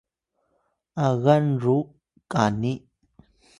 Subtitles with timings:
[1.07, 1.75] agan ru
[2.31, 2.73] kani